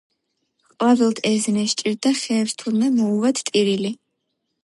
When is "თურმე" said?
2.63-2.91